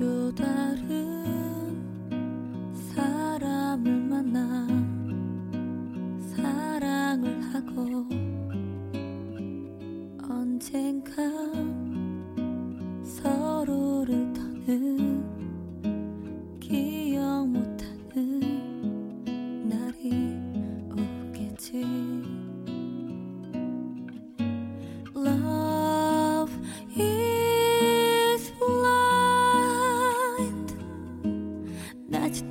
[0.00, 0.59] 就断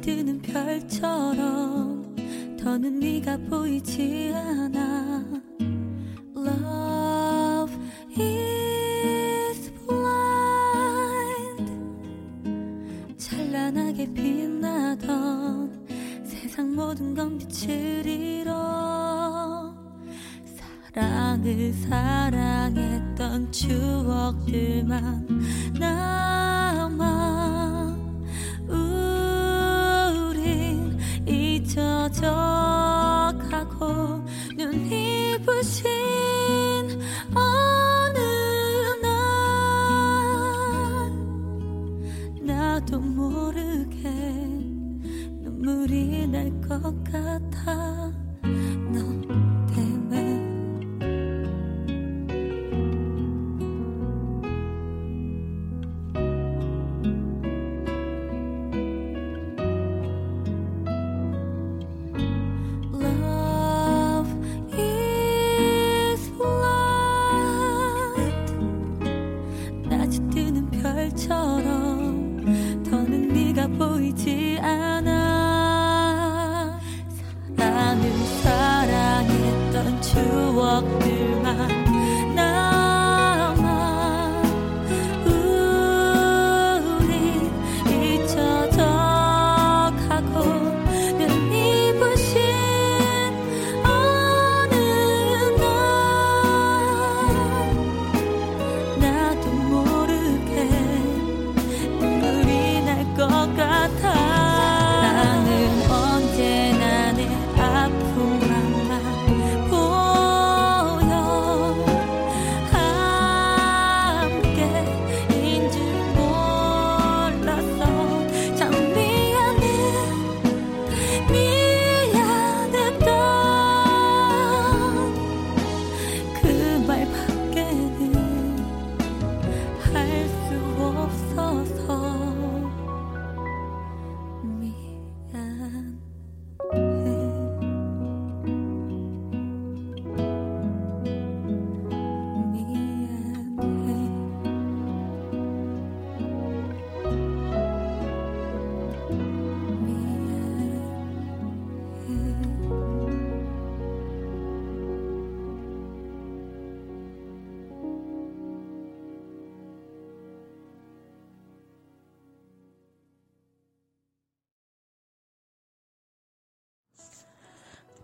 [0.10, 2.16] 뜨는 별처럼
[2.60, 5.24] 더는 네가 보이지 않아.
[6.36, 7.78] Love
[8.18, 11.72] is blind.
[13.18, 15.86] 찬란하게 빛나던
[16.24, 19.76] 세상 모든 건 빛을 잃어.
[20.92, 25.28] 사랑을 사랑했던 추억들만
[42.90, 44.10] 나도 모르게
[45.44, 48.12] 눈물이 날 것 같아.
[48.92, 49.20] 너
[70.82, 71.79] 별처럼
[80.60, 81.09] walk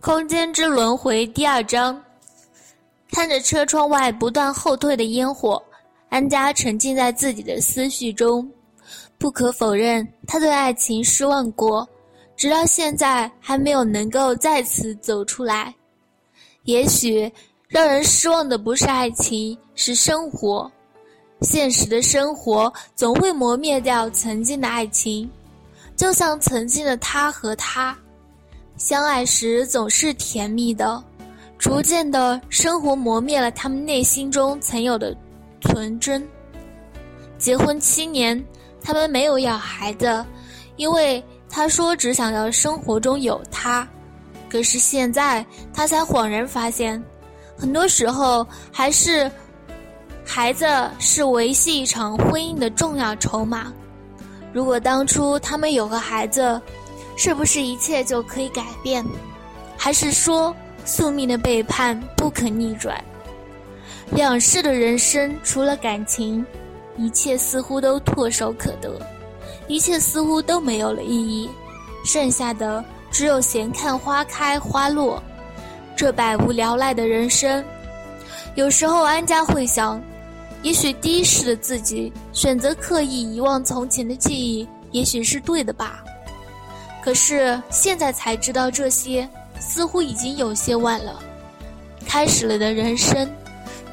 [0.06, 2.00] 空间之轮回第二章，
[3.10, 5.60] 看着车窗外不断后退的烟火，
[6.10, 8.48] 安佳沉浸在自己的思绪中。
[9.18, 11.90] 不可否认，他对爱情失望过，
[12.38, 15.74] 直到现在还没有能够再次走出来。
[16.66, 17.28] 也许
[17.68, 20.72] 让人失望的不是爱情，是生活。
[21.42, 25.28] 现实的生活总会磨灭掉曾经的爱情，
[25.96, 27.98] 就像曾经的他和他。
[28.78, 31.02] 相爱时总是甜蜜的，
[31.58, 35.16] 逐渐的，生活磨灭了他们内心中曾有的
[35.62, 36.26] 纯真。
[37.38, 38.44] 结婚七年，
[38.82, 40.24] 他们没有要孩子，
[40.76, 43.88] 因为他说只想要生活中有他。
[44.50, 47.02] 可是现在，他才恍然发现，
[47.58, 49.30] 很多时候还是
[50.26, 50.66] 孩子
[51.00, 53.72] 是维系一场婚姻的重要筹码。
[54.54, 56.62] 如果当初他们有个孩子，
[57.16, 59.06] 是不是一切就可以改变？
[59.78, 63.02] 还是说宿命的背叛不可逆转？
[64.12, 66.46] 两世的人生除了感情，
[66.98, 69.00] 一切似乎都唾手可得，
[69.68, 71.50] 一切似乎都没有了意义，
[72.06, 75.22] 剩下的只有闲看花开花落。
[75.96, 77.64] 这百无聊赖的人生，
[78.56, 80.02] 有时候安家会想，
[80.62, 86.04] 也许第一世的自己选择刻意遗忘从前的记忆，也许是对的吧。
[87.06, 89.30] 可是现在才知道，这些
[89.60, 91.22] 似乎已经有些晚了。
[92.08, 93.30] 开始了的人生，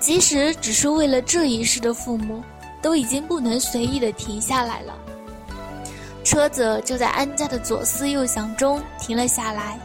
[0.01, 2.43] 即使只是为了这一世的父母，
[2.81, 4.95] 都已经不能随意的停下来了。
[6.25, 9.79] 车子就在安家的左思右想中停了下来，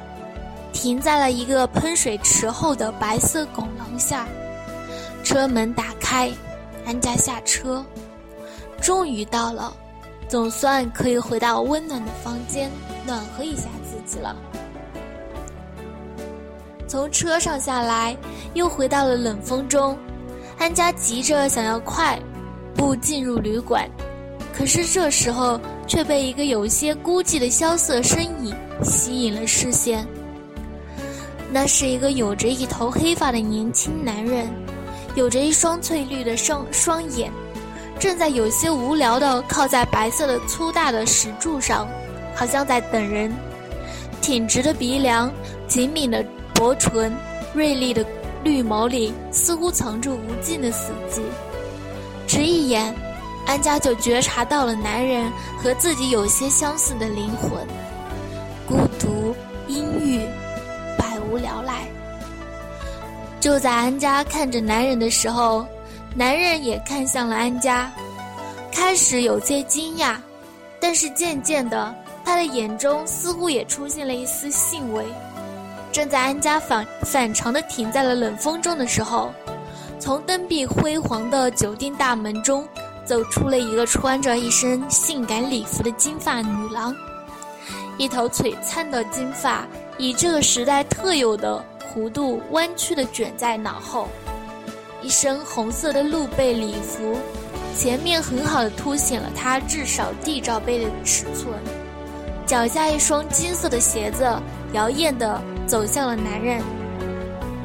[0.71, 4.25] 停在了一个喷水池后的白色拱廊下。
[5.21, 6.31] 车门打开，
[6.85, 7.85] 安家下车，
[8.79, 9.75] 终于到了，
[10.29, 12.71] 总算可以回到温暖的房间，
[13.07, 14.35] 暖和一下自己了。
[16.87, 18.15] 从车上下来，
[18.53, 19.97] 又回到了冷风中。
[20.57, 22.19] 安佳急着想要快
[22.75, 23.89] 步进入旅馆，
[24.55, 30.05] 可是这时候却被一个有些孤寂的萧瑟身影吸引了视线。
[31.51, 34.49] 那是一个有着一头黑发的年轻男人，
[35.15, 37.31] 有着一双翠绿的双双眼，
[37.99, 41.87] 正在有些无聊的靠在白色的粗大的石柱上，
[42.37, 43.35] 好像在等人。
[44.21, 45.31] 挺直的鼻梁，
[45.67, 46.23] 紧抿的
[46.53, 47.11] 薄唇，
[47.53, 48.05] 锐利的
[48.43, 51.21] 绿眸里似乎藏着无尽的死寂。
[52.27, 52.93] 只一眼，
[53.45, 57.51] 安家就觉察到了男人和自己有些相似的灵魂，
[58.67, 59.35] 孤独、
[59.67, 60.21] 阴郁。
[60.97, 61.85] 百无聊赖。
[63.39, 65.65] 就在安家看着男人的时候，
[66.15, 67.91] 男人也看向了安家，
[68.71, 70.17] 开始有些惊讶，
[70.79, 71.93] 但是渐渐的，
[72.27, 75.05] 他的眼中似乎也出现了一丝兴味。
[75.93, 79.31] 正在安家反反常的停在了冷风中的时候，
[79.97, 82.67] 从灯壁辉煌的酒店大门中
[83.05, 86.93] 走出了一个穿着一身性感礼服的金发女郎，
[87.97, 89.65] 一头璀璨的金发。
[89.97, 91.63] 以这个时代特有的
[91.95, 94.09] 弧度弯曲的卷在脑后，
[95.01, 97.15] 一身红色的露背礼服，
[97.77, 101.53] 前面很好的凸显了她至少 D 罩杯的尺寸。
[102.47, 104.25] 脚下一双金色的鞋子，
[104.71, 106.63] 妖艳的走向了男人。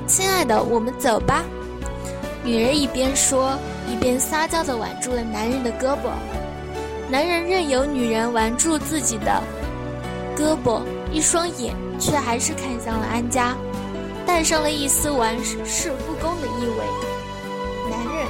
[0.08, 1.44] 亲爱的，我们走吧。
[2.42, 3.56] 女人一边说，
[3.88, 6.10] 一边撒娇的挽住了男人的胳膊。
[7.08, 9.40] 男人任由女人挽住自己的
[10.36, 10.82] 胳膊，
[11.12, 11.72] 一双眼。
[12.00, 13.54] 却还是看向了安家，
[14.26, 16.84] 带上了一丝玩世不恭的意味。
[17.88, 18.26] 男人，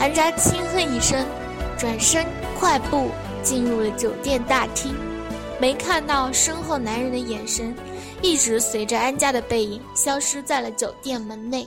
[0.00, 1.26] 安家轻哼一声，
[1.76, 2.24] 转身
[2.58, 3.10] 快步
[3.48, 4.94] 进入了酒店大厅，
[5.58, 7.74] 没看到身后男人的眼神，
[8.20, 11.66] 一直随着安家的背影消失在了酒店门内。